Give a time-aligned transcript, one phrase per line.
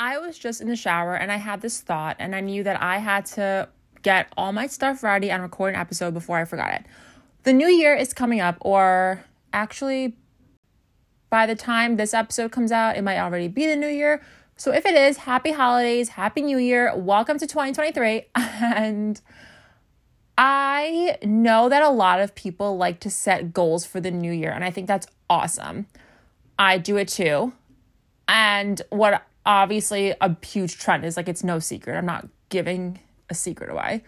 [0.00, 2.80] I was just in the shower and I had this thought, and I knew that
[2.80, 3.68] I had to
[4.00, 6.86] get all my stuff ready and record an episode before I forgot it.
[7.42, 10.16] The new year is coming up, or actually,
[11.28, 14.22] by the time this episode comes out, it might already be the new year.
[14.56, 18.24] So if it is, happy holidays, happy new year, welcome to 2023.
[18.34, 19.20] And
[20.38, 24.50] I know that a lot of people like to set goals for the new year,
[24.50, 25.88] and I think that's awesome.
[26.58, 27.52] I do it too.
[28.26, 31.96] And what obviously a huge trend is like it's no secret.
[31.96, 34.04] I'm not giving a secret away.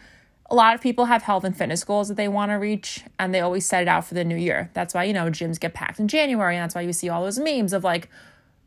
[0.47, 3.35] A lot of people have health and fitness goals that they want to reach and
[3.35, 4.71] they always set it out for the new year.
[4.75, 6.57] That's why, you know, gyms get packed in January.
[6.57, 8.09] And that's why you see all those memes of like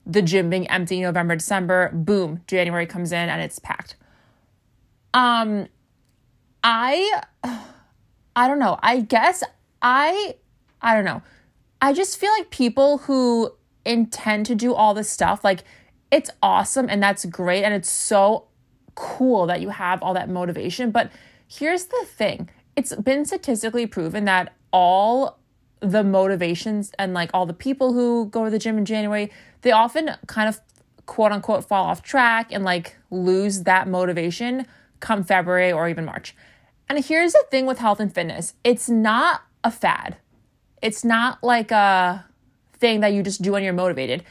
[0.06, 3.96] the gym being empty November, December, boom, January comes in and it's packed.
[5.14, 5.68] Um
[6.64, 7.22] I
[8.36, 8.78] I don't know.
[8.84, 9.44] I guess
[9.82, 10.36] I
[10.82, 11.22] I don't know.
[11.82, 13.52] I just feel like people who
[13.86, 15.64] intend to do all this stuff like
[16.16, 18.46] it's awesome and that's great and it's so
[18.96, 20.90] cool that you have all that motivation.
[20.90, 21.12] But
[21.46, 25.40] here's the thing it's been statistically proven that all
[25.82, 29.30] the motivations and like all the people who go to the gym in January,
[29.62, 30.62] they often kind of
[31.06, 34.66] quote unquote fall off track and like lose that motivation
[35.02, 36.34] come February or even March.
[36.88, 40.16] And here's the thing with health and fitness it's not a fad,
[40.82, 42.24] it's not like a
[42.78, 44.24] thing that you just do when you're motivated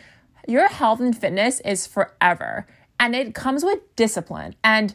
[0.46, 2.66] your health and fitness is forever
[2.98, 4.94] and it comes with discipline and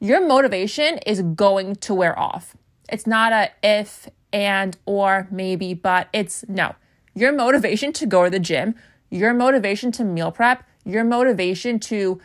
[0.00, 2.56] your motivation is going to wear off.
[2.88, 6.74] It's not a if and or maybe, but it's no.
[7.14, 8.74] Your motivation to go to the gym,
[9.10, 12.20] your motivation to meal prep, your motivation to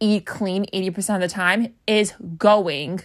[0.00, 3.02] eat clean 80% of the time is going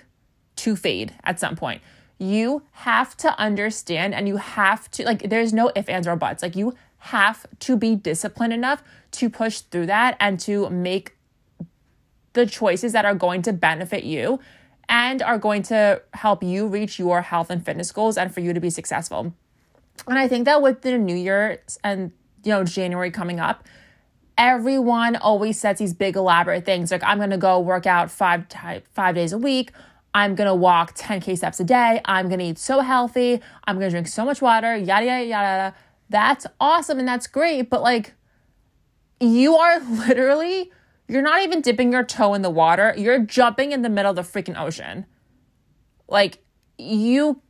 [0.55, 1.81] to fade at some point.
[2.17, 6.41] You have to understand and you have to, like, there's no if, ands, or buts.
[6.41, 11.15] Like, you have to be disciplined enough to push through that and to make
[12.33, 14.39] the choices that are going to benefit you
[14.89, 18.53] and are going to help you reach your health and fitness goals and for you
[18.53, 19.33] to be successful.
[20.07, 22.11] And I think that with the new year and
[22.43, 23.63] you know January coming up,
[24.37, 28.45] everyone always sets these big elaborate things like I'm going to go work out 5
[28.93, 29.71] 5 days a week.
[30.13, 32.01] I'm going to walk 10k steps a day.
[32.05, 33.41] I'm going to eat so healthy.
[33.65, 35.75] I'm going to drink so much water, yada yada yada
[36.09, 37.69] that's awesome and that's great.
[37.69, 38.13] But like,
[39.19, 40.71] you are literally,
[41.07, 42.93] you're not even dipping your toe in the water.
[42.97, 45.05] You're jumping in the middle of the freaking ocean.
[46.07, 46.39] Like,
[46.77, 47.41] you,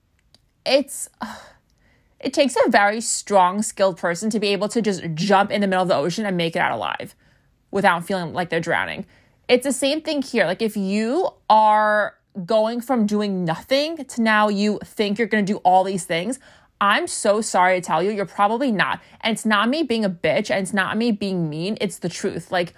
[0.66, 1.10] it's,
[2.20, 5.68] it takes a very strong, skilled person to be able to just jump in the
[5.68, 7.16] middle of the ocean and make it out alive
[7.72, 9.06] without feeling like they're drowning.
[9.48, 10.46] It's the same thing here.
[10.46, 12.16] Like, if you are
[12.46, 16.40] going from doing nothing to now you think you're going to do all these things,
[16.80, 19.02] I'm so sorry to tell you, you're probably not.
[19.22, 21.78] And it's not me being a bitch and it's not me being mean.
[21.82, 22.52] It's the truth.
[22.52, 22.74] Like,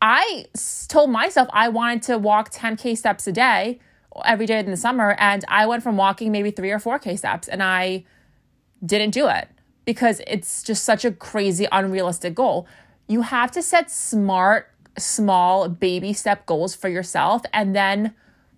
[0.00, 0.46] I
[0.88, 3.80] told myself I wanted to walk 10K steps a day
[4.24, 5.16] every day in the summer.
[5.18, 8.04] And I went from walking maybe three or 4K steps and I
[8.84, 9.48] didn't do it
[9.84, 12.66] because it's just such a crazy, unrealistic goal.
[13.08, 18.14] You have to set smart, small, baby step goals for yourself and then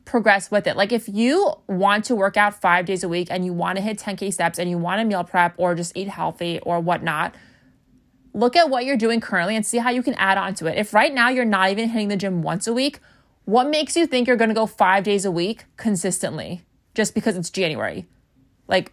[0.06, 0.76] progress with it.
[0.76, 3.82] Like if you want to work out five days a week and you want to
[3.82, 7.34] hit 10K steps and you want to meal prep or just eat healthy or whatnot,
[8.32, 10.78] look at what you're doing currently and see how you can add on to it.
[10.78, 13.00] If right now you're not even hitting the gym once a week,
[13.44, 16.62] what makes you think you're going to go five days a week consistently
[16.94, 18.06] just because it's January?
[18.68, 18.92] Like,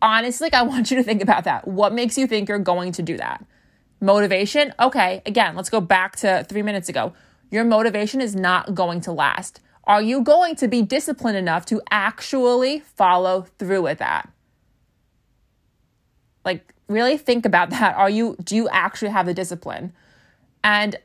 [0.00, 1.66] honestly, I want you to think about that.
[1.66, 3.44] What makes you think you're going to do that?
[4.00, 4.74] Motivation?
[4.80, 7.12] Okay, again, let's go back to three minutes ago.
[7.50, 9.60] Your motivation is not going to last.
[9.84, 14.30] Are you going to be disciplined enough to actually follow through with that?
[16.44, 17.96] Like really think about that.
[17.96, 19.92] Are you do you actually have the discipline?
[20.62, 20.96] And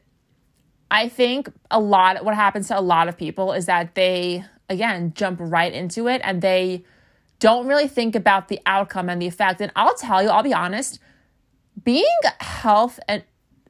[0.89, 5.13] I think a lot what happens to a lot of people is that they again
[5.15, 6.83] jump right into it and they
[7.39, 9.61] don't really think about the outcome and the effect.
[9.61, 10.99] And I'll tell you, I'll be honest,
[11.83, 12.05] being
[12.39, 13.23] health and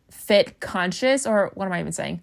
[0.09, 2.21] fit conscious or what am I even saying?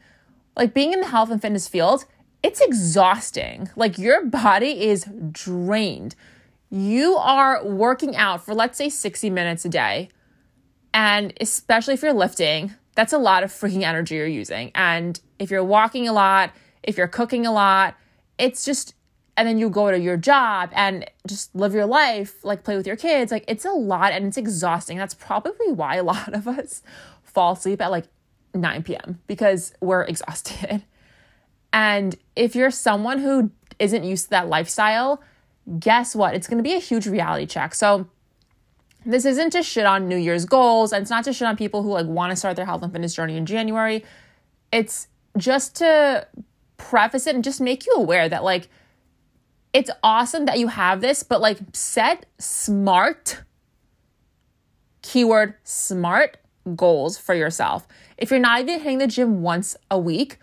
[0.57, 2.07] Like being in the health and fitness field
[2.45, 3.71] it's exhausting.
[3.75, 6.15] Like your body is drained.
[6.69, 10.11] You are working out for, let's say, 60 minutes a day.
[10.93, 14.73] And especially if you're lifting, that's a lot of freaking energy you're using.
[14.75, 16.53] And if you're walking a lot,
[16.83, 17.97] if you're cooking a lot,
[18.37, 18.95] it's just,
[19.39, 22.87] and then you go to your job and just live your life, like play with
[22.87, 23.33] your kids.
[23.33, 24.99] Like it's a lot and it's exhausting.
[24.99, 26.83] That's probably why a lot of us
[27.23, 28.05] fall asleep at like
[28.53, 29.21] 9 p.m.
[29.27, 30.85] because we're exhausted.
[31.75, 33.51] And if you're someone who
[33.81, 35.21] isn't used to that lifestyle,
[35.81, 36.35] guess what?
[36.35, 37.75] It's going to be a huge reality check.
[37.75, 38.09] So,
[39.05, 41.83] this isn't to shit on New Year's goals, and it's not to shit on people
[41.83, 44.03] who like want to start their health and fitness journey in January.
[44.73, 46.27] It's just to
[46.79, 48.69] preface it and just make you aware that like
[49.73, 53.43] it's awesome that you have this, but like set smart
[55.03, 56.39] keyword smart
[56.77, 57.87] goals for yourself.
[58.17, 60.39] If you're not even hitting the gym once a week,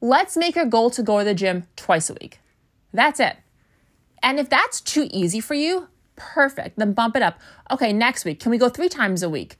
[0.00, 2.40] let's make a goal to go to the gym twice a week.
[2.92, 3.36] That's it.
[4.22, 6.78] And if that's too easy for you, perfect.
[6.78, 7.38] Then bump it up.
[7.70, 9.56] Okay, next week, can we go three times a week?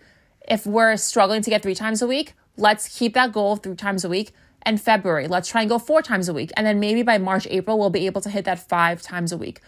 [0.49, 4.05] If we're struggling to get three times a week, let's keep that goal three times
[4.05, 4.33] a week.
[4.63, 6.51] And February, let's try and go four times a week.
[6.57, 9.37] And then maybe by March, April, we'll be able to hit that five times a
[9.37, 9.61] week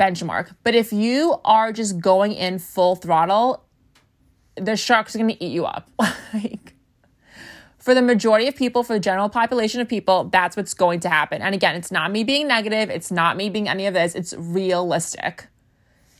[0.00, 0.54] benchmark.
[0.64, 3.64] But if you are just going in full throttle,
[4.56, 5.90] the sharks are going to eat you up.
[6.34, 6.74] like,
[7.80, 11.08] for the majority of people, for the general population of people, that's what's going to
[11.08, 11.40] happen.
[11.42, 14.34] And again, it's not me being negative, it's not me being any of this, it's
[14.36, 15.46] realistic.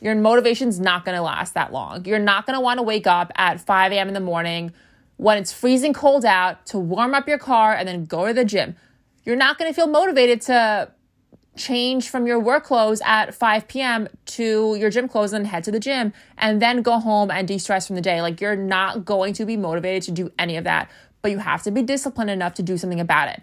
[0.00, 2.06] Your motivation's not gonna last that long.
[2.06, 4.08] You're not gonna wanna wake up at 5 a.m.
[4.08, 4.72] in the morning
[5.18, 8.44] when it's freezing cold out to warm up your car and then go to the
[8.44, 8.74] gym.
[9.24, 10.90] You're not gonna feel motivated to
[11.56, 14.08] change from your work clothes at 5 p.m.
[14.24, 17.58] to your gym clothes and head to the gym and then go home and de
[17.58, 18.22] stress from the day.
[18.22, 20.90] Like, you're not going to be motivated to do any of that,
[21.22, 23.43] but you have to be disciplined enough to do something about it.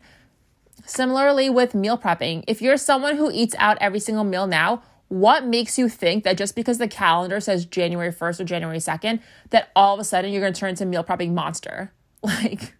[0.85, 5.45] Similarly, with meal prepping, if you're someone who eats out every single meal now, what
[5.45, 9.69] makes you think that just because the calendar says January 1st or January 2nd, that
[9.75, 11.93] all of a sudden you're going to turn into a meal prepping monster?
[12.23, 12.73] Like,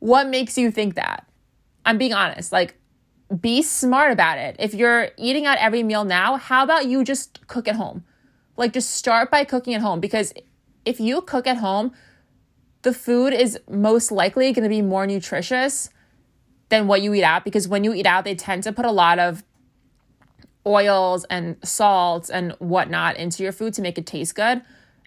[0.00, 1.26] what makes you think that?
[1.86, 2.52] I'm being honest.
[2.52, 2.76] Like,
[3.40, 4.56] be smart about it.
[4.58, 8.04] If you're eating out every meal now, how about you just cook at home?
[8.56, 10.34] Like, just start by cooking at home because
[10.84, 11.92] if you cook at home,
[12.84, 15.90] the food is most likely going to be more nutritious
[16.68, 18.92] than what you eat out because when you eat out, they tend to put a
[18.92, 19.42] lot of
[20.66, 24.62] oils and salts and whatnot into your food to make it taste good.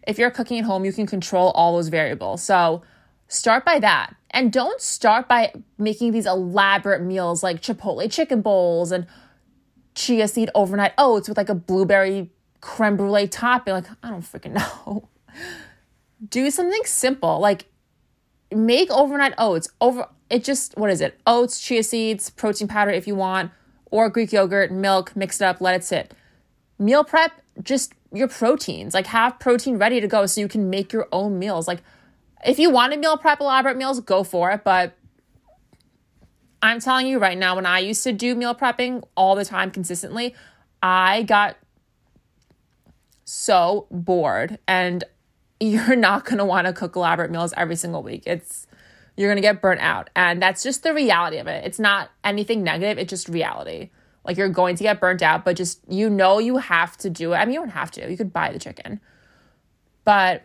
[0.08, 2.44] If you're cooking at home, you can control all those variables.
[2.44, 2.82] So,
[3.28, 4.16] start by that.
[4.32, 9.06] And don't start by making these elaborate meals like Chipotle chicken bowls and
[9.96, 12.32] chia seed overnight oats with like a blueberry
[12.62, 13.74] creme brulee topping.
[13.74, 14.54] Like, I don't freaking
[14.88, 15.10] know.
[16.28, 17.40] Do something simple.
[17.40, 17.66] Like,
[18.52, 19.70] make overnight oats.
[19.82, 21.20] Over it just what is it?
[21.26, 23.52] Oats, chia seeds, protein powder if you want,
[23.92, 26.14] or Greek yogurt, milk, mix it up, let it sit.
[26.80, 27.32] Meal prep,
[27.62, 28.94] just your proteins.
[28.94, 31.68] Like have protein ready to go so you can make your own meals.
[31.68, 31.82] Like
[32.46, 34.64] if you want to meal prep elaborate meals, go for it.
[34.64, 34.94] But
[36.62, 39.72] I'm telling you right now, when I used to do meal prepping all the time
[39.72, 40.36] consistently,
[40.82, 41.58] I got
[43.26, 44.60] so bored.
[44.68, 45.04] And
[45.60, 48.24] you're not going to want to cook elaborate meals every single week.
[48.26, 48.68] It's,
[49.16, 50.10] you're going to get burnt out.
[50.16, 51.66] And that's just the reality of it.
[51.66, 53.90] It's not anything negative, it's just reality.
[54.24, 57.34] Like you're going to get burnt out, but just you know you have to do
[57.34, 57.38] it.
[57.38, 59.00] I mean, you don't have to, you could buy the chicken.
[60.04, 60.44] But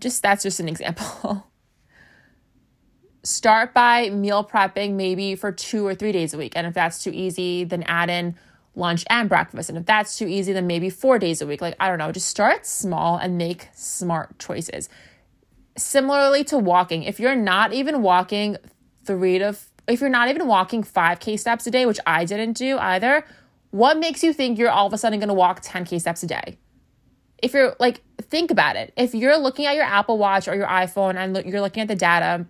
[0.00, 1.46] just that's just an example.
[3.22, 6.54] Start by meal prepping maybe for two or three days a week.
[6.56, 8.34] And if that's too easy, then add in
[8.74, 9.68] lunch and breakfast.
[9.68, 11.60] And if that's too easy, then maybe four days a week.
[11.60, 14.88] Like, I don't know, just start small and make smart choices.
[15.76, 18.56] Similarly to walking, if you're not even walking
[19.04, 19.56] three to,
[19.88, 23.24] if you're not even walking 5K steps a day, which I didn't do either,
[23.70, 26.58] what makes you think you're all of a sudden gonna walk 10K steps a day?
[27.42, 28.92] if you're like, think about it.
[28.96, 31.88] If you're looking at your Apple Watch or your iPhone and lo- you're looking at
[31.88, 32.46] the data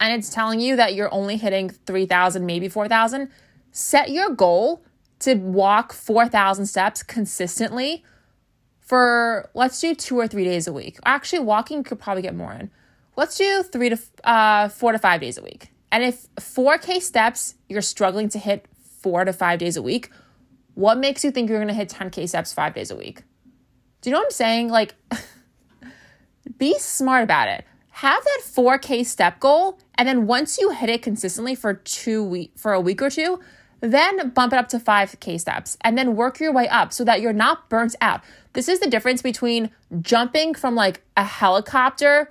[0.00, 3.30] and it's telling you that you're only hitting 3,000, maybe 4,000,
[3.70, 4.82] set your goal
[5.20, 8.04] to walk 4,000 steps consistently
[8.80, 10.98] for let's do two or three days a week.
[11.04, 12.70] Actually, walking could probably get more in.
[13.16, 15.70] Let's do three to uh, four to five days a week.
[15.90, 18.66] And if 4K steps you're struggling to hit
[19.00, 20.10] four to five days a week,
[20.74, 23.22] what makes you think you're going to hit 10K steps five days a week?
[24.00, 24.68] Do you know what I'm saying?
[24.68, 24.94] Like,
[26.58, 27.64] be smart about it.
[27.90, 32.52] Have that 4K step goal, and then once you hit it consistently for two week
[32.56, 33.38] for a week or two,
[33.92, 37.20] then bump it up to 5K steps and then work your way up so that
[37.20, 38.22] you're not burnt out.
[38.52, 42.30] This is the difference between jumping from like a helicopter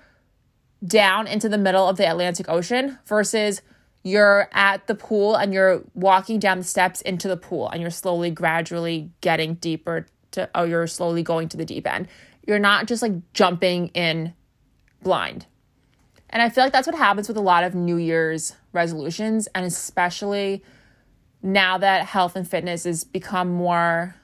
[0.85, 3.61] down into the middle of the Atlantic Ocean versus
[4.03, 7.91] you're at the pool and you're walking down the steps into the pool and you're
[7.91, 12.07] slowly, gradually getting deeper to oh you're slowly going to the deep end.
[12.45, 14.33] You're not just like jumping in
[15.01, 15.45] blind.
[16.29, 19.65] And I feel like that's what happens with a lot of New Year's resolutions and
[19.65, 20.63] especially
[21.43, 24.15] now that health and fitness has become more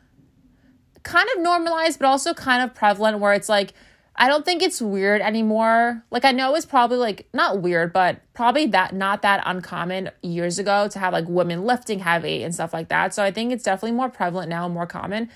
[1.03, 3.73] kind of normalized but also kind of prevalent where it's like
[4.21, 6.03] I don't think it's weird anymore.
[6.11, 10.59] Like I know it's probably like not weird, but probably that not that uncommon years
[10.59, 13.13] ago to have like women lifting heavy and stuff like that.
[13.13, 15.29] So I think it's definitely more prevalent now, more common.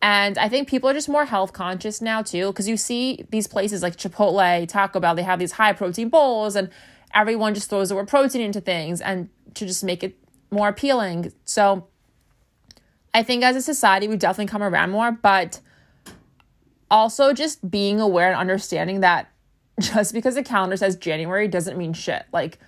[0.00, 3.46] And I think people are just more health conscious now too, because you see these
[3.46, 6.70] places like Chipotle, Taco Bell, they have these high protein bowls and
[7.12, 10.16] everyone just throws the word protein into things and to just make it
[10.54, 11.32] more appealing.
[11.44, 11.86] So
[13.12, 15.60] I think as a society, we've definitely come around more, but
[16.90, 19.30] also just being aware and understanding that
[19.80, 22.24] just because the calendar says January doesn't mean shit.
[22.32, 22.58] Like,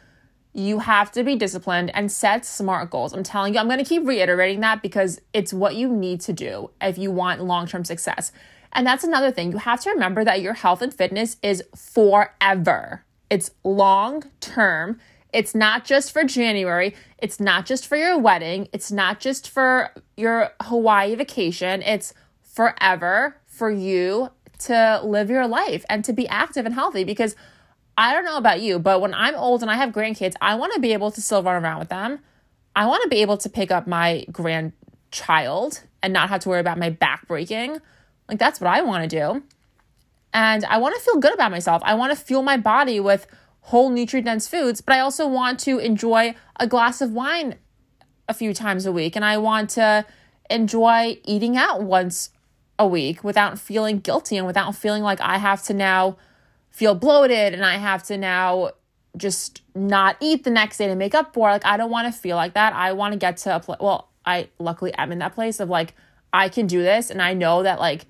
[0.52, 3.12] you have to be disciplined and set smart goals.
[3.12, 6.32] I'm telling you, I'm going to keep reiterating that because it's what you need to
[6.32, 8.32] do if you want long term success.
[8.72, 9.52] And that's another thing.
[9.52, 14.98] You have to remember that your health and fitness is forever, it's long term.
[15.32, 16.94] It's not just for January.
[17.18, 18.68] It's not just for your wedding.
[18.72, 21.82] It's not just for your Hawaii vacation.
[21.82, 24.30] It's forever for you
[24.60, 27.36] to live your life and to be active and healthy because
[27.98, 30.74] I don't know about you, but when I'm old and I have grandkids, I want
[30.74, 32.18] to be able to still run around with them.
[32.74, 36.60] I want to be able to pick up my grandchild and not have to worry
[36.60, 37.80] about my back breaking.
[38.28, 39.42] Like, that's what I want to do.
[40.34, 41.80] And I want to feel good about myself.
[41.84, 43.26] I want to fuel my body with
[43.66, 47.56] whole nutrient dense foods, but I also want to enjoy a glass of wine
[48.28, 49.16] a few times a week.
[49.16, 50.06] And I want to
[50.48, 52.30] enjoy eating out once
[52.78, 56.16] a week without feeling guilty and without feeling like I have to now
[56.70, 58.70] feel bloated and I have to now
[59.16, 61.50] just not eat the next day to make up for.
[61.50, 62.72] Like, I don't want to feel like that.
[62.72, 63.78] I want to get to a place.
[63.80, 65.94] Well, I luckily am in that place of like,
[66.32, 67.10] I can do this.
[67.10, 68.06] And I know that like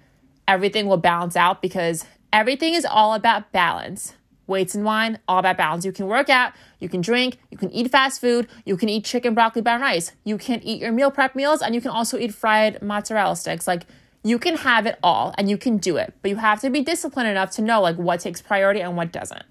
[0.46, 4.12] everything will balance out because everything is all about balance.
[4.46, 5.84] Weights and wine, all about balance.
[5.84, 9.04] You can work out, you can drink, you can eat fast food, you can eat
[9.04, 10.12] chicken, broccoli, brown rice.
[10.24, 13.66] You can eat your meal prep meals, and you can also eat fried mozzarella sticks.
[13.66, 13.86] Like,
[14.26, 16.80] you can have it all and you can do it, but you have to be
[16.80, 19.44] disciplined enough to know like what takes priority and what doesn't.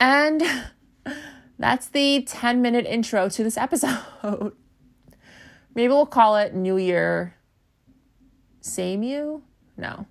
[0.00, 0.42] And
[1.58, 3.98] that's the 10 minute intro to this episode.
[5.74, 7.34] Maybe we'll call it New Year,
[8.62, 9.42] same you?
[9.76, 10.06] No.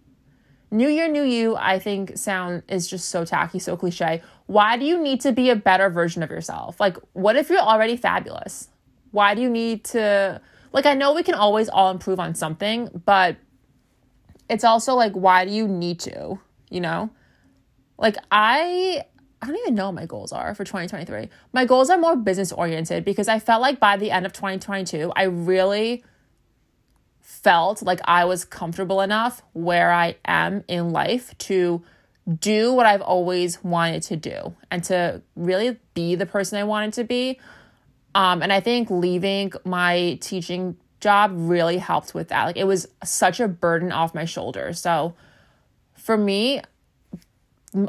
[0.76, 4.22] New Year, New You, I think sound is just so tacky, so cliche.
[4.48, 6.80] Why do you need to be a better version of yourself?
[6.80, 8.68] Like, what if you're already fabulous?
[9.12, 10.42] Why do you need to
[10.74, 13.38] like I know we can always all improve on something, but
[14.50, 16.38] it's also like why do you need to,
[16.70, 17.10] you know?
[17.98, 19.06] Like I
[19.42, 21.30] I don't even know what my goals are for 2023.
[21.54, 25.14] My goals are more business oriented because I felt like by the end of 2022,
[25.16, 26.04] I really
[27.26, 31.82] felt like I was comfortable enough where I am in life to
[32.40, 36.94] do what I've always wanted to do and to really be the person I wanted
[36.94, 37.40] to be
[38.14, 42.46] um, and I think leaving my teaching job really helped with that.
[42.46, 44.80] Like it was such a burden off my shoulders.
[44.80, 45.16] So
[45.96, 46.62] for me,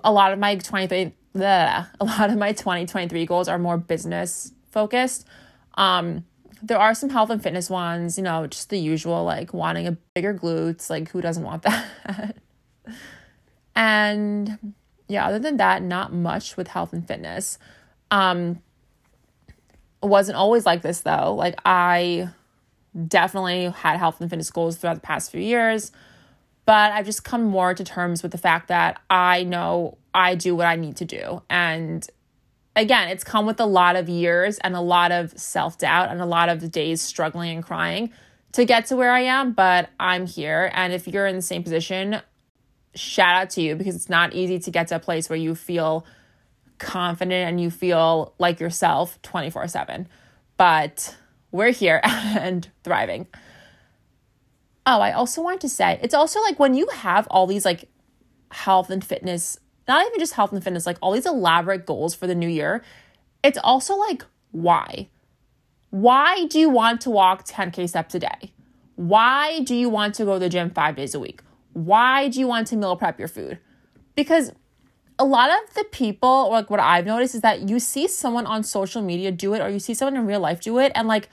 [0.02, 4.52] a lot of my 23 bleh, a lot of my 2023 goals are more business
[4.70, 5.26] focused.
[5.74, 6.24] Um,
[6.62, 9.92] there are some health and fitness ones, you know, just the usual like wanting a
[10.14, 12.36] bigger glutes, like who doesn't want that?
[13.74, 14.74] and
[15.08, 17.58] yeah, other than that, not much with health and fitness.
[18.10, 18.62] Um,
[20.02, 21.34] wasn't always like this though.
[21.34, 22.28] Like I
[23.06, 25.92] definitely had health and fitness goals throughout the past few years,
[26.64, 30.56] but I've just come more to terms with the fact that I know I do
[30.56, 31.42] what I need to do.
[31.50, 32.08] And
[32.76, 36.26] again, it's come with a lot of years and a lot of self-doubt and a
[36.26, 38.12] lot of days struggling and crying
[38.52, 41.62] to get to where I am, but I'm here and if you're in the same
[41.62, 42.20] position,
[42.94, 45.54] shout out to you because it's not easy to get to a place where you
[45.54, 46.06] feel
[46.78, 50.08] confident and you feel like yourself 24 7.
[50.56, 51.16] But
[51.50, 53.26] we're here and thriving.
[54.86, 57.88] Oh, I also want to say it's also like when you have all these like
[58.50, 62.26] health and fitness, not even just health and fitness, like all these elaborate goals for
[62.26, 62.82] the new year,
[63.42, 65.08] it's also like, why?
[65.90, 68.52] Why do you want to walk 10K steps a day?
[68.96, 71.42] Why do you want to go to the gym five days a week?
[71.72, 73.58] Why do you want to meal prep your food?
[74.14, 74.52] Because
[75.18, 78.62] a lot of the people, like what I've noticed is that you see someone on
[78.62, 81.28] social media do it or you see someone in real life do it, and like,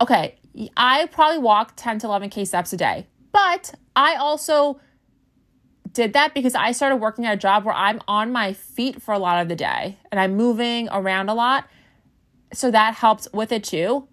[0.00, 0.36] okay,
[0.76, 4.80] I probably walk 10 to 11K steps a day, but I also
[5.92, 9.12] did that because I started working at a job where I'm on my feet for
[9.12, 11.68] a lot of the day and I'm moving around a lot.
[12.52, 14.08] So that helps with it too.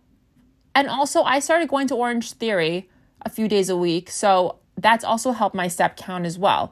[0.75, 2.89] And also, I started going to Orange Theory
[3.23, 4.09] a few days a week.
[4.09, 6.71] So that's also helped my step count as well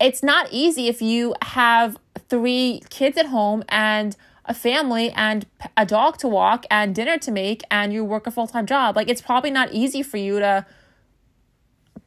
[0.00, 1.96] it's not easy if you have
[2.28, 7.30] three kids at home and a family and a dog to walk and dinner to
[7.30, 10.66] make and you work a full-time job like it's probably not easy for you to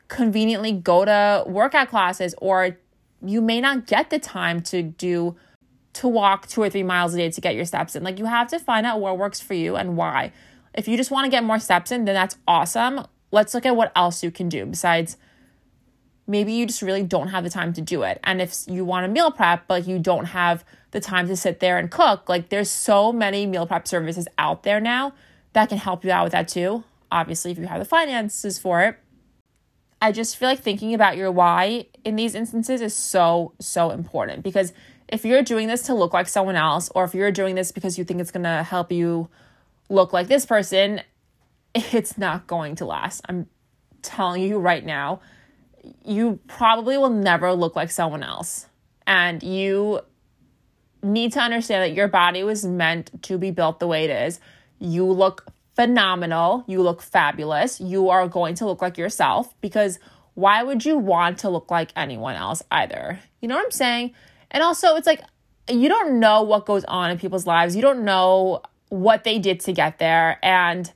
[0.08, 2.78] conveniently go to workout classes or
[3.26, 5.36] you may not get the time to do
[5.94, 8.26] to walk two or three miles a day to get your steps in like you
[8.26, 10.32] have to find out what works for you and why
[10.74, 13.76] if you just want to get more steps in then that's awesome let's look at
[13.76, 15.18] what else you can do besides
[16.28, 18.20] maybe you just really don't have the time to do it.
[18.24, 21.60] And if you want to meal prep, but you don't have the time to sit
[21.60, 25.14] there and cook, like there's so many meal prep services out there now
[25.54, 26.84] that can help you out with that too.
[27.12, 28.98] Obviously, if you have the finances for it.
[30.02, 34.44] I just feel like thinking about your why in these instances is so, so important
[34.44, 34.74] because
[35.08, 37.98] if you're doing this to look like someone else, or if you're doing this because
[37.98, 39.30] you think it's gonna help you
[39.90, 41.02] look like this person,
[41.74, 43.22] it's not going to last.
[43.28, 43.48] I'm
[44.02, 45.22] telling you right now,
[46.04, 48.68] you probably will never look like someone else.
[49.06, 50.02] And you
[51.02, 54.40] need to understand that your body was meant to be built the way it is.
[54.80, 55.46] You look
[55.78, 56.66] phenomenal.
[56.68, 57.80] You look fabulous.
[57.80, 60.00] You are going to look like yourself because
[60.34, 63.20] why would you want to look like anyone else either?
[63.42, 64.14] You know what I'm saying?
[64.52, 65.22] And also, it's like
[65.70, 67.76] you don't know what goes on in people's lives.
[67.76, 70.40] You don't know what they did to get there.
[70.42, 70.92] And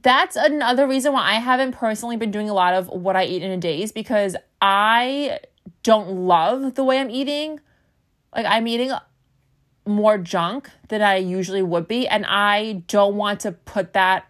[0.00, 3.42] that's another reason why I haven't personally been doing a lot of what I eat
[3.42, 5.40] in a day is because I
[5.82, 7.60] don't love the way I'm eating.
[8.34, 8.92] Like, I'm eating
[9.88, 12.06] more junk than I usually would be.
[12.06, 14.26] And I don't want to put that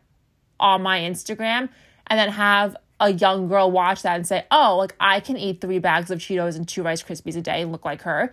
[0.61, 1.69] on my Instagram
[2.07, 5.61] and then have a young girl watch that and say, oh, like I can eat
[5.61, 8.33] three bags of Cheetos and two Rice Krispies a day and look like her.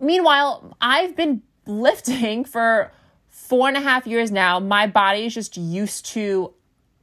[0.00, 2.92] Meanwhile, I've been lifting for
[3.28, 4.58] four and a half years now.
[4.58, 6.52] My body is just used to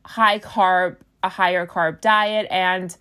[0.05, 2.47] high carb, a higher carb diet.
[2.51, 2.95] And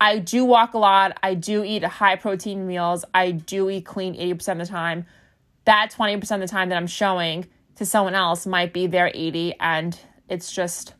[0.00, 1.18] I do walk a lot.
[1.22, 3.04] I do eat high protein meals.
[3.12, 5.06] I do eat clean 80% of the time.
[5.64, 9.54] That 20% of the time that I'm showing to someone else might be their 80.
[9.60, 9.98] And
[10.28, 10.94] it's just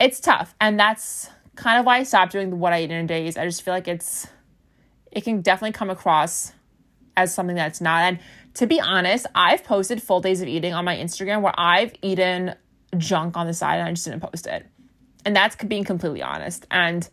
[0.00, 0.54] it's tough.
[0.60, 3.36] And that's kind of why I stopped doing what I eat in a days.
[3.36, 4.26] I just feel like it's
[5.10, 6.52] it can definitely come across
[7.16, 8.02] as something that's not.
[8.02, 8.18] And
[8.54, 12.54] to be honest, I've posted full days of eating on my Instagram where I've eaten
[12.96, 14.66] junk on the side and I just didn't post it.
[15.24, 16.66] And that's being completely honest.
[16.70, 17.08] And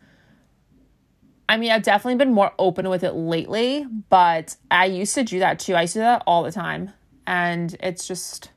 [1.50, 5.39] I mean, I've definitely been more open with it lately, but I used to do
[5.39, 5.74] that too.
[5.74, 6.94] I used to do that all the time.
[7.25, 8.51] And it's just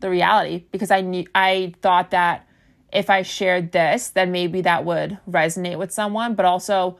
[0.00, 2.46] the reality because I knew I thought that
[2.92, 6.34] if I shared this, then maybe that would resonate with someone.
[6.34, 6.98] But also,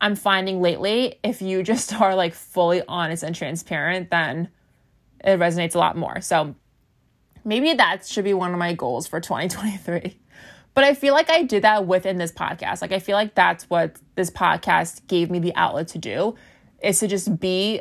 [0.00, 4.48] I'm finding lately, if you just are like fully honest and transparent, then
[5.24, 6.20] it resonates a lot more.
[6.20, 6.54] So
[7.44, 10.20] maybe that should be one of my goals for 2023.
[10.74, 12.82] But I feel like I did that within this podcast.
[12.82, 16.34] Like, I feel like that's what this podcast gave me the outlet to do
[16.82, 17.80] is to just be.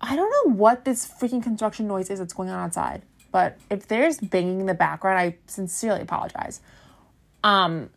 [0.00, 3.02] I don't know what this freaking construction noise is that's going on outside.
[3.30, 6.60] But if there's banging in the background, I sincerely apologize.
[7.44, 7.88] Um,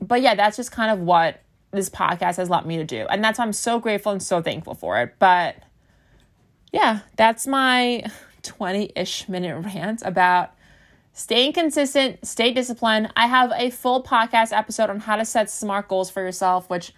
[0.00, 3.06] but yeah, that's just kind of what this podcast has allowed me to do.
[3.08, 5.14] And that's why I'm so grateful and so thankful for it.
[5.18, 5.56] But
[6.72, 8.04] yeah, that's my
[8.42, 10.52] 20 ish minute rant about
[11.16, 13.10] staying consistent, stay disciplined.
[13.16, 16.92] I have a full podcast episode on how to set smart goals for yourself, which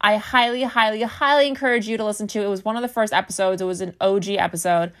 [0.00, 2.42] I highly, highly, highly encourage you to listen to.
[2.42, 4.92] It was one of the first episodes, it was an OG episode.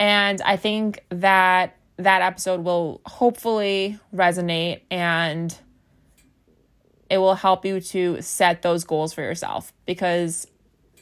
[0.00, 5.56] And I think that that episode will hopefully resonate and
[7.08, 10.48] it will help you to set those goals for yourself because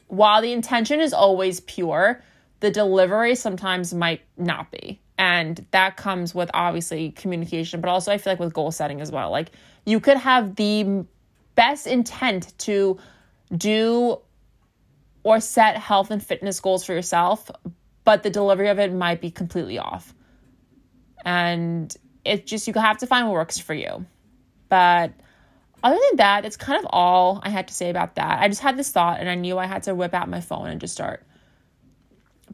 [0.09, 2.23] while the intention is always pure,
[2.59, 5.01] the delivery sometimes might not be.
[5.21, 9.13] And that comes with obviously communication, but also I feel like with goal setting as
[9.13, 9.31] well.
[9.31, 9.53] Like
[9.85, 11.05] you could have the
[11.55, 12.99] best intent to
[13.55, 14.19] do
[15.23, 17.51] or set health and fitness goals for yourself,
[18.03, 20.15] but the delivery of it might be completely off.
[21.23, 24.07] And it's just, you have to find what works for you.
[24.71, 25.13] But
[25.83, 28.41] other than that, it's kind of all I had to say about that.
[28.41, 30.69] I just had this thought and I knew I had to whip out my phone
[30.69, 31.27] and just start.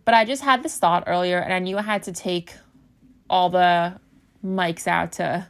[0.06, 2.54] But I just had this thought earlier and I knew I had to take
[3.28, 4.00] all the
[4.42, 5.48] mics out to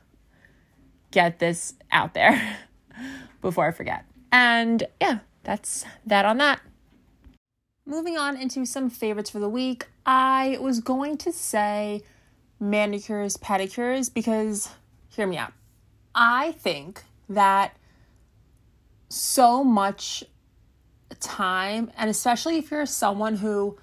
[1.11, 2.59] get this out there
[3.43, 4.07] before I forget.
[4.33, 6.61] And yeah, that's that on that.
[7.85, 12.03] Moving on into some favorites for the week, I was going to say
[12.59, 14.71] manicures, pedicures, because
[15.11, 15.53] hear me out.
[16.15, 17.77] I think that
[19.11, 20.25] so much
[21.21, 23.79] time, and especially if you're someone who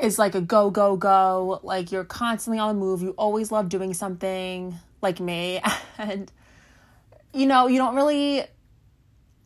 [0.00, 3.68] is like a go, go, go, like you're constantly on the move, you always love
[3.68, 5.60] doing something like me,
[5.98, 6.30] and
[7.32, 8.44] you know, you don't really,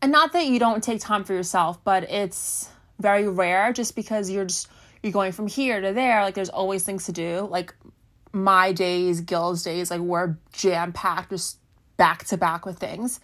[0.02, 4.30] and not that you don't take time for yourself, but it's, very rare just because
[4.30, 4.68] you're just
[5.02, 7.74] you're going from here to there like there's always things to do like
[8.32, 11.58] my days gil's days like we're jam packed just
[11.96, 13.20] back to back with things.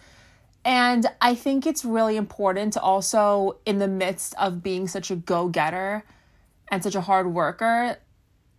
[0.63, 5.15] And i think it's really important to also in the midst of being such a
[5.15, 6.03] go-getter
[6.69, 7.97] and such a hard worker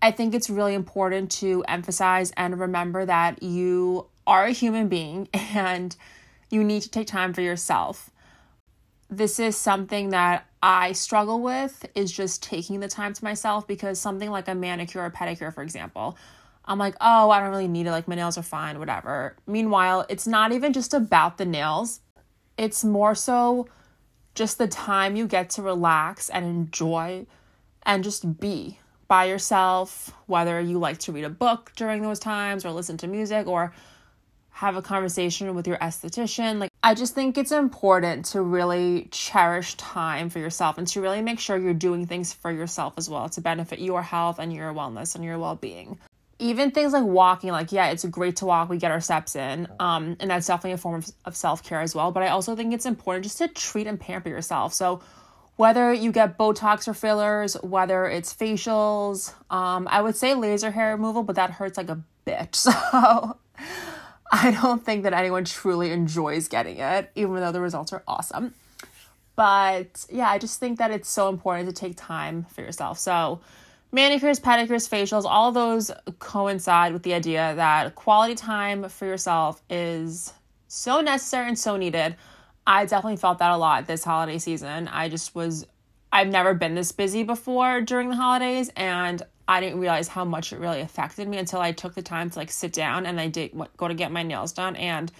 [0.02, 5.28] i think it's really important to emphasize and remember that you are a human being
[5.34, 5.96] and
[6.50, 8.10] you need to take time for yourself
[9.08, 14.00] this is something that I struggle with is just taking the time to myself because
[14.00, 16.18] something like a manicure or pedicure, for example,
[16.64, 17.92] I'm like, oh, I don't really need it.
[17.92, 19.36] Like, my nails are fine, whatever.
[19.46, 22.00] Meanwhile, it's not even just about the nails,
[22.58, 23.68] it's more so
[24.34, 27.26] just the time you get to relax and enjoy
[27.86, 32.66] and just be by yourself, whether you like to read a book during those times
[32.66, 33.72] or listen to music or
[34.50, 36.58] have a conversation with your esthetician.
[36.58, 41.22] Like, I just think it's important to really cherish time for yourself and to really
[41.22, 44.72] make sure you're doing things for yourself as well to benefit your health and your
[44.72, 45.98] wellness and your well being.
[46.38, 49.68] Even things like walking, like, yeah, it's great to walk, we get our steps in.
[49.78, 52.10] Um, and that's definitely a form of, of self care as well.
[52.10, 54.74] But I also think it's important just to treat and pamper yourself.
[54.74, 55.00] So,
[55.56, 60.92] whether you get Botox or fillers, whether it's facials, um, I would say laser hair
[60.92, 62.66] removal, but that hurts like a bitch.
[62.92, 63.38] So,
[64.32, 68.54] I don't think that anyone truly enjoys getting it, even though the results are awesome.
[69.36, 72.98] But yeah, I just think that it's so important to take time for yourself.
[72.98, 73.40] So,
[73.92, 80.32] manicures, pedicures, facials, all those coincide with the idea that quality time for yourself is
[80.68, 82.16] so necessary and so needed.
[82.66, 84.88] I definitely felt that a lot this holiday season.
[84.88, 85.66] I just was,
[86.12, 90.52] I've never been this busy before during the holidays, and I didn't realize how much
[90.52, 93.28] it really affected me until I took the time to like sit down and I
[93.28, 95.12] did go to get my nails done and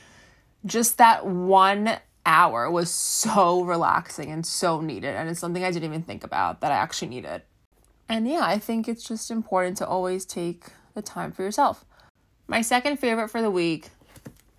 [0.64, 5.85] just that one hour was so relaxing and so needed and it's something I didn't
[5.85, 7.42] even think about that I actually needed.
[8.09, 11.85] And yeah, I think it's just important to always take the time for yourself.
[12.48, 13.90] My second favorite for the week,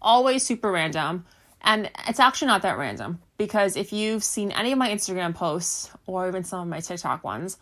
[0.01, 1.25] always super random,
[1.61, 5.91] and it's actually not that random because if you've seen any of my Instagram posts
[6.05, 7.57] or even some of my TikTok ones,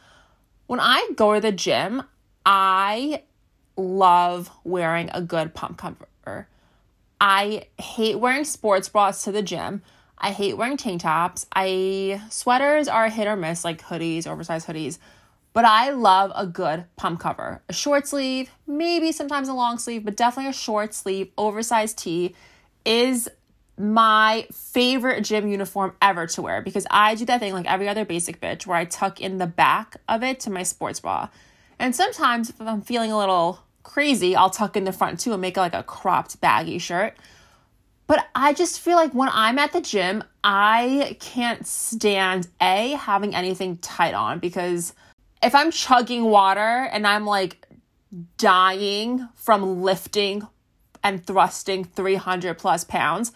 [0.68, 2.04] when I go to the gym,
[2.46, 3.24] I
[3.78, 6.48] love wearing a good pump cover.
[7.20, 9.82] I hate wearing sports bras to the gym.
[10.18, 11.46] I hate wearing tank tops.
[11.56, 14.98] I sweaters are hit or miss, like hoodies, oversized hoodies.
[15.54, 17.62] But I love a good pump cover.
[17.70, 22.36] A short sleeve, maybe sometimes a long sleeve, but definitely a short sleeve, oversized tee
[22.86, 23.30] is
[23.78, 28.06] my favorite gym uniform ever to wear because I do that thing like every other
[28.06, 31.30] basic bitch where I tuck in the back of it to my sports bra.
[31.78, 35.42] And sometimes if I'm feeling a little crazy, I'll tuck in the front too and
[35.42, 37.16] make like a cropped baggy shirt.
[38.08, 43.36] But I just feel like when I'm at the gym, I can't stand A, having
[43.36, 44.94] anything tight on because
[45.42, 47.68] if I'm chugging water and I'm like
[48.38, 50.48] dying from lifting
[51.04, 53.32] and thrusting 300 plus pounds,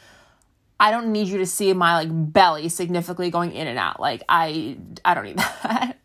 [0.79, 3.99] I don't need you to see my like belly significantly going in and out.
[3.99, 5.97] Like I I don't need that.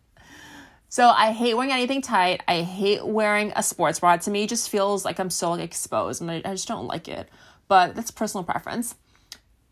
[0.88, 2.42] so I hate wearing anything tight.
[2.48, 4.16] I hate wearing a sports bra.
[4.16, 7.08] To me, just feels like I'm so like exposed, and I, I just don't like
[7.08, 7.28] it.
[7.68, 8.94] But that's personal preference.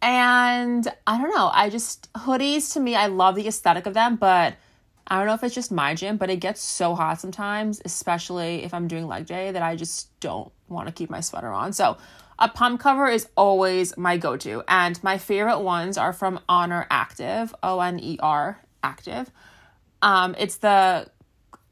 [0.01, 1.51] And I don't know.
[1.53, 4.57] I just hoodies to me, I love the aesthetic of them, but
[5.07, 8.65] I don't know if it's just my gym, but it gets so hot sometimes, especially
[8.65, 11.73] if I'm doing leg day, that I just don't want to keep my sweater on.
[11.73, 11.99] So
[12.43, 16.89] a pump cover is always my go to, and my favorite ones are from Oner
[16.91, 19.31] Active, O N E R Active.
[20.03, 21.09] Um, it's the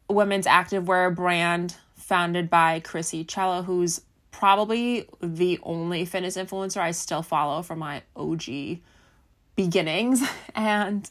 [0.08, 7.22] women's activewear brand founded by Krissy Cela, who's probably the only fitness influencer I still
[7.22, 8.78] follow from my OG
[9.56, 10.22] beginnings.
[10.54, 11.08] And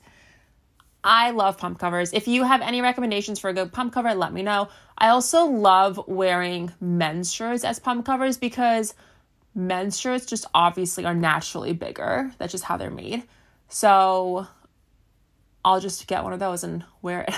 [1.04, 2.14] I love pump covers.
[2.14, 4.70] If you have any recommendations for a good pump cover, let me know.
[4.98, 8.94] I also love wearing men's shirts as pump covers because
[9.56, 12.32] men's shirts just obviously are naturally bigger.
[12.38, 13.24] That's just how they're made.
[13.68, 14.48] So
[15.64, 17.34] I'll just get one of those and wear it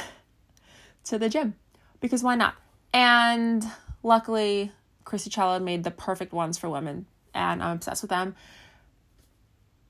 [1.05, 1.55] to the gym
[1.99, 2.55] because why not?
[2.93, 3.65] And
[4.03, 4.71] luckily,
[5.05, 8.35] Krissy Cela made the perfect ones for women, and I'm obsessed with them.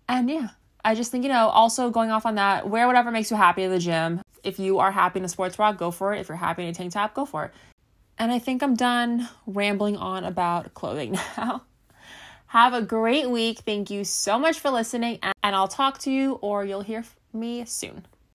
[0.08, 0.50] And yeah,
[0.84, 3.64] I just think, you know, also going off on that, wear whatever makes you happy
[3.64, 4.22] at the gym.
[4.44, 6.20] If you are happy in a sports bra, go for it.
[6.20, 7.52] If you're happy in a tank top, go for it.
[8.18, 11.64] And I think I'm done rambling on about clothing now.
[12.52, 13.60] Have a great week.
[13.60, 17.64] Thank you so much for listening, and I'll talk to you or you'll hear me
[17.64, 18.06] soon.